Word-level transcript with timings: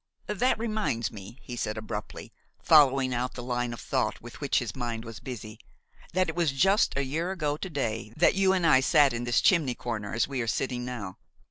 "That 0.25 0.57
reminds 0.57 1.11
me," 1.11 1.37
he 1.43 1.55
said 1.55 1.77
abruptly, 1.77 2.33
following 2.59 3.13
out 3.13 3.35
the 3.35 3.43
line 3.43 3.71
of 3.71 3.79
thought 3.79 4.19
with 4.19 4.41
which 4.41 4.57
his 4.57 4.75
mind 4.75 5.05
was 5.05 5.19
busy, 5.19 5.59
"that 6.13 6.27
it 6.27 6.35
was 6.35 6.51
just 6.53 6.97
a 6.97 7.03
year 7.05 7.29
ago 7.29 7.55
to 7.57 7.69
day 7.69 8.11
that 8.17 8.33
you 8.33 8.51
and 8.51 8.65
I 8.65 8.79
sat 8.79 9.13
in 9.13 9.25
this 9.25 9.41
chimney 9.41 9.75
corner 9.75 10.11
as 10.15 10.27
we 10.27 10.41
are 10.41 10.47
sitting 10.47 10.83
now. 10.83 11.19